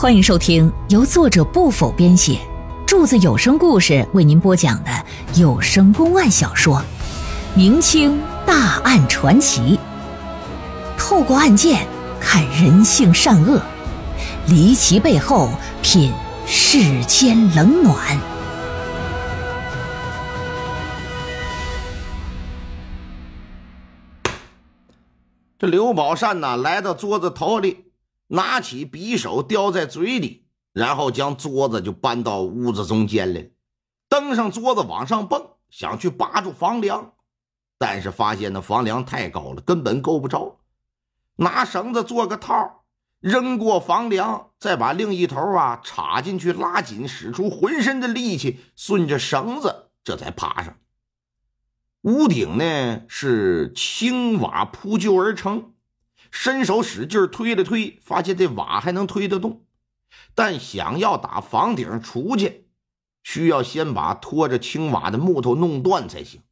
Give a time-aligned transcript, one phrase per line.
[0.00, 2.38] 欢迎收听由作者不否编写，
[2.86, 4.90] 柱子有声故事为您播讲的
[5.34, 6.76] 有声公案小说
[7.56, 9.76] 《明清大案传奇》，
[10.96, 11.84] 透过案件
[12.20, 13.60] 看人性善恶，
[14.46, 15.50] 离奇背后
[15.82, 16.12] 品
[16.46, 18.16] 世间冷暖。
[25.58, 27.87] 这刘宝善呐，来到桌子头里。
[28.28, 33.50] 拿起匕首叼在嘴里，然后将桌子就搬到屋子中间来，
[34.08, 37.14] 登上桌子往上蹦，想去扒住房梁，
[37.78, 40.60] 但是发现那房梁太高了，根本够不着。
[41.36, 42.84] 拿绳子做个套，
[43.20, 50.76] 扔过房梁，再把另一头啊插进去拉紧，使出浑身的力气，顺着绳子这才爬上。
[52.02, 55.72] 屋顶呢是青瓦铺就而成。
[56.30, 59.62] 伸手使劲推了推，发现这瓦还能推得动，
[60.34, 62.68] 但想要打房顶出去，
[63.22, 66.42] 需要先把拖着青瓦的木头弄断才行。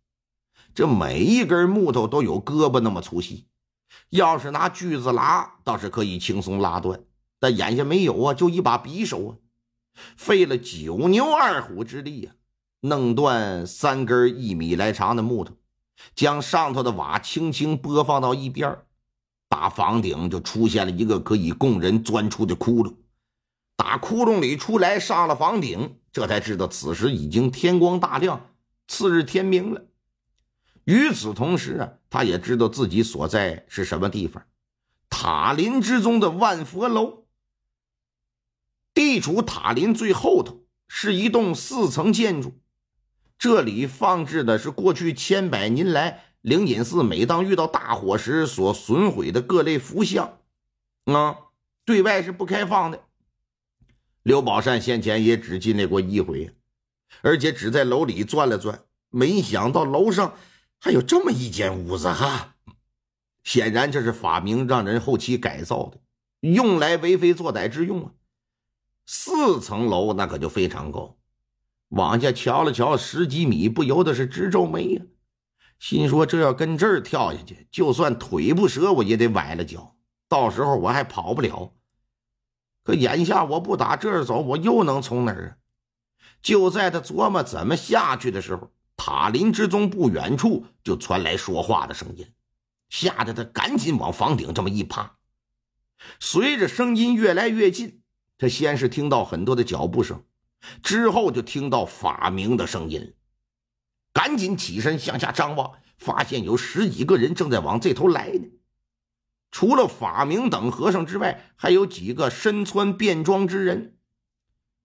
[0.74, 3.46] 这每一根木头都有胳膊那么粗细，
[4.10, 7.00] 要是拿锯子拉，倒是可以轻松拉断，
[7.38, 9.36] 但眼下没有啊，就一把匕首啊，
[10.16, 12.32] 费了九牛二虎之力呀，
[12.80, 15.54] 弄断三根一米来长的木头，
[16.14, 18.78] 将上头的瓦轻轻拨放到一边
[19.56, 22.94] 打房顶就出现了一个可以供人钻出的窟窿，
[23.74, 28.50] 打窟窿里出来，上了房顶，这才知道此时已经天光大亮，
[28.86, 29.86] 次日天明了。
[30.84, 34.44] 与此同时啊，他也知道自己所在是什么地方——
[35.08, 37.24] 塔林之中的万佛楼。
[38.92, 42.60] 地处塔林最后头，是一栋四层建筑，
[43.38, 46.24] 这里放置的是过去千百年来。
[46.46, 50.38] 灵隐寺每当遇到大火时所损毁的各类佛像，
[51.06, 51.38] 啊，
[51.84, 53.02] 对外是不开放的。
[54.22, 56.54] 刘宝善先前也只进来过一回，
[57.22, 60.36] 而且只在楼里转了转，没想到楼上
[60.78, 62.54] 还有这么一间屋子哈。
[63.42, 65.98] 显然这是法明让人后期改造的，
[66.48, 68.12] 用来为非作歹之用啊。
[69.04, 71.16] 四层楼那可就非常高，
[71.88, 75.02] 往下瞧了瞧十几米，不由得是直皱眉呀。
[75.78, 79.96] 心说：“这要跟这儿跳下去，就算腿不折，我也得崴了脚。
[80.28, 81.72] 到时候我还跑不了。
[82.82, 85.56] 可眼下我不打这儿走，我又能从哪儿啊？”
[86.42, 92.26] 就在他琢磨怎么下去的时候，塔林之中不远处就传来说话的声音，
[92.88, 95.16] 吓得他赶紧往房顶这么一趴。
[96.20, 98.02] 随着声音越来越近，
[98.38, 100.22] 他先是听到很多的脚步声，
[100.82, 103.14] 之后就听到法明的声音。
[104.26, 108.48] 赶紧起身向下张望，发现有十几个人正在往这头来呢。
[109.52, 113.94] 除了法明等和尚之外，还有几个身穿便装之人。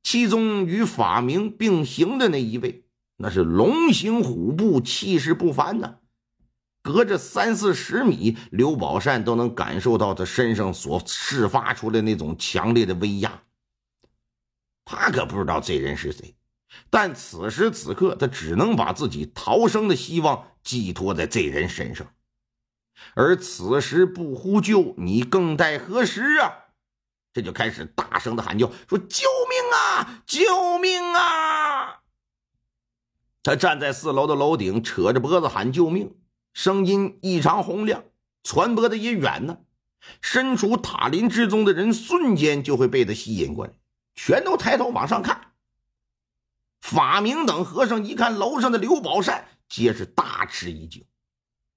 [0.04, 2.86] 其中与法明并行的那一位，
[3.18, 5.96] 那是龙行虎步，气势不凡呐。
[6.84, 13.42] 隔着三四十米，刘宝善都能感受到他身上所释发出的那种强烈的威压。
[14.86, 16.36] 他可不知道这人是谁。
[16.90, 22.14] 但此时此刻，他只能把自己逃生的希望寄托在这人身上，
[23.14, 26.54] 而此时不呼救，你更待何时啊？
[27.34, 30.24] 这就开始大声的喊叫，说：“救命啊！
[30.26, 32.02] 救命啊！”
[33.42, 36.14] 他站在四楼的楼顶，扯着脖子喊救命，
[36.54, 38.04] 声音异常洪亮，
[38.44, 39.60] 传播的也远呢。
[40.22, 43.74] 身处塔林之中的人，瞬间就会被他吸引过来，
[44.14, 45.51] 全都抬头往上看。
[46.92, 51.06] 法明等和尚一看楼上的刘宝善，皆是大吃一惊，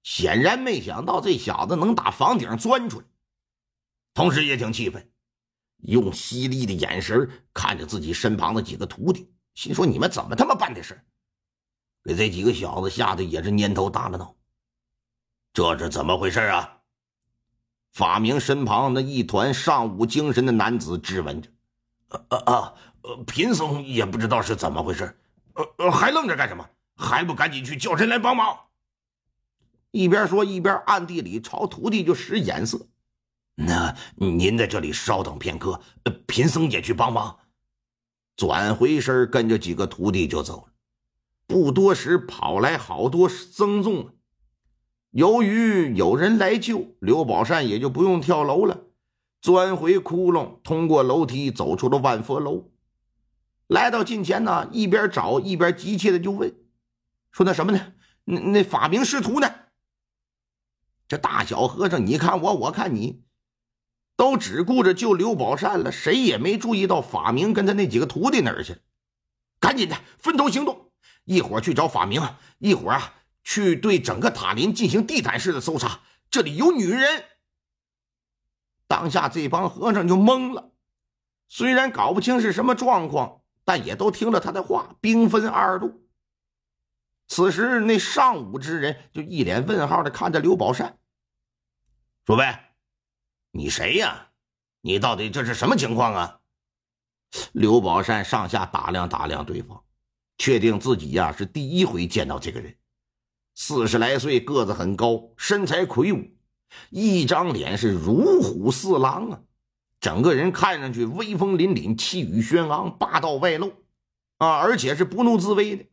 [0.03, 3.05] 显然没想到这小子能打房顶钻出来，
[4.13, 5.09] 同时也挺气愤，
[5.77, 11.01] 用犀利的眼神看着自己身旁的几个徒弟，心说：“你们怎么他妈办的事
[12.03, 14.35] 给这几个小子吓得也是蔫头耷了脑。
[15.53, 16.79] 这是怎么回事啊？
[17.93, 21.49] 法明身旁那一团尚武精神的男子质问着
[22.27, 22.73] ：“啊啊！”
[23.07, 25.15] 呃，贫僧也不知道是怎么回事，
[25.53, 26.67] 呃呃，还愣着干什么？
[26.95, 28.57] 还不赶紧去叫人来帮忙！
[29.91, 32.87] 一边说一边暗地里朝徒弟就使眼色。
[33.55, 35.79] 那您在这里稍等片刻，
[36.25, 37.37] 贫僧也去帮忙。
[38.35, 40.73] 转回身跟着几个徒弟就走了。
[41.47, 44.09] 不多时，跑来好多僧众。
[45.11, 48.87] 由于有人来救，刘宝善也就不用跳楼了，
[49.41, 52.71] 钻回窟窿，通过楼梯走出了万佛楼。
[53.67, 56.53] 来到近前呢，一边找一边急切的就问
[57.31, 57.93] ：“说那什么呢？
[58.25, 59.49] 那那法明师徒呢？”
[61.07, 63.23] 这大小和尚，你看我，我看你，
[64.15, 68.79] 都只顾着救刘宝善了，谁也没注意到法明跟他那几个徒弟哪儿去了。
[69.59, 70.91] 赶紧的，分头行动，
[71.23, 72.21] 一会儿去找法明，
[72.59, 73.13] 一会儿啊
[73.43, 76.01] 去对整个塔林进行地毯式的搜查。
[76.29, 77.25] 这里有女人。
[78.87, 80.71] 当下这帮和尚就懵了，
[81.47, 86.07] 虽然搞不清是什么状况，但也都听了他的话，兵分二路。
[87.27, 90.99] 此时，那上武之人就一脸问号的看着刘宝善，
[92.27, 92.55] 说：“喂，
[93.51, 94.29] 你谁呀？
[94.81, 96.39] 你到底这是什么情况啊？”
[97.51, 99.83] 刘宝善上下打量打量对方，
[100.37, 102.77] 确定自己呀是第一回见到这个人。
[103.55, 106.37] 四十来岁，个子很高，身材魁梧，
[106.91, 109.41] 一张脸是如虎似狼啊，
[110.05, 113.73] 整个人看上去威风凛凛，气宇轩昂，霸道外露
[114.37, 115.87] 啊，而且是不怒自威的。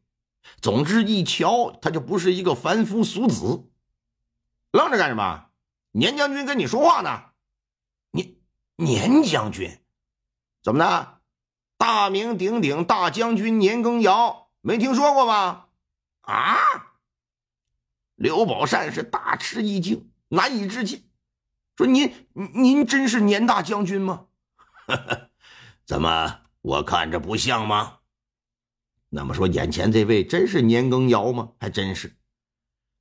[0.60, 3.70] 总之，一瞧他就不是一个凡夫俗子。
[4.70, 5.46] 愣着干什么？
[5.92, 7.22] 年将军跟你说话呢。
[8.10, 8.34] 年
[8.76, 9.80] 年将军，
[10.62, 11.20] 怎么的？
[11.78, 15.68] 大名鼎鼎大将军年羹尧，没听说过吗？
[16.20, 16.58] 啊！
[18.16, 21.02] 刘宝善是大吃一惊，难以置信，
[21.82, 22.12] 说：“您
[22.54, 24.26] 您真是年大将军吗？
[25.84, 27.98] 怎么我看着不像吗？”
[29.10, 31.50] 那么说，眼前这位真是年羹尧吗？
[31.58, 32.16] 还真是。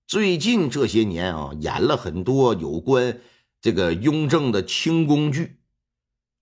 [0.07, 3.21] 最近这些年啊，演了很多有关
[3.61, 5.61] 这个雍正的清宫剧，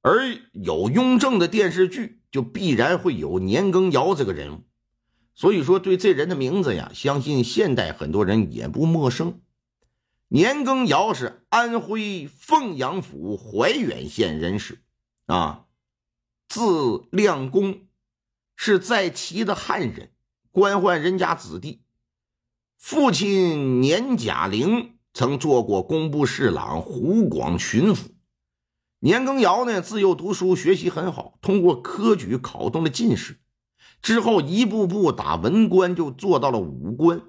[0.02, 4.64] 而有雍正的电视剧，就必然会有年羹尧这个人物。
[5.36, 9.42] 所以说，对这人的名字呀，相信现代很多人也不陌生。
[10.30, 14.82] 年羹尧是安徽凤阳府怀远县人士，
[15.26, 15.66] 啊，
[16.48, 17.82] 字亮公。
[18.62, 20.12] 是在齐的汉人，
[20.52, 21.82] 官宦人家子弟。
[22.78, 28.08] 父亲年甲龄曾做过工部侍郎、湖广巡抚。
[29.00, 33.40] 年羹尧呢，自幼读书，学习很好，通过科举考中了进士。
[34.02, 37.22] 之后一步步打文官，就做到了武官，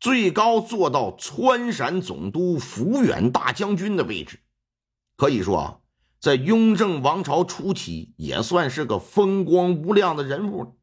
[0.00, 4.40] 最高做到川陕总督、抚远大将军的位置。
[5.16, 5.76] 可以说啊。
[6.20, 10.76] 在雍正王朝初期，也算是个风光无量的人物。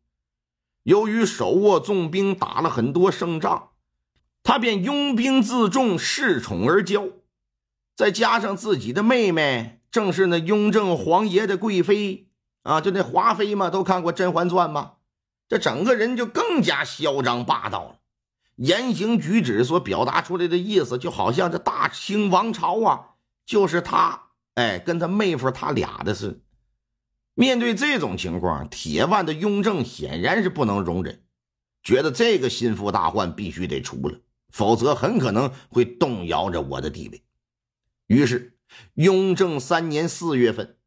[0.82, 3.70] 由于手握重兵，打了很多胜仗，
[4.42, 7.12] 他便拥兵自重，恃宠而骄。
[7.96, 12.30] 再加上自己的妹妹，正是那雍正皇爷的贵妃
[12.64, 14.94] 啊，就那华妃嘛，都看过《甄嬛传》吗？
[15.48, 18.00] 这整个人就更加嚣张霸道了，
[18.58, 23.16] 言行举止所表达出来的意思，就好像这大清王朝啊，
[23.46, 24.26] 就是他。
[24.56, 26.42] 哎，跟他妹夫他俩的是，
[27.36, 31.24] 面对这种情况，铁腕的雍正显然是不能容忍，
[31.84, 34.20] 觉得这个心腹大患必须得除了，
[34.50, 37.24] 否则很可能会动摇着我的地位。
[38.08, 38.58] 于是，
[38.96, 40.78] 雍正三年四月份，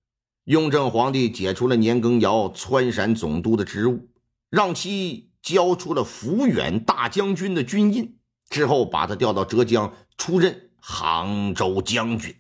[0.47, 4.09] 雍正皇帝解除了年羹尧川陕总督的职务，
[4.49, 12.40] 让其交出了抚远大将军的军印，之后把他调到浙江出任杭州将军。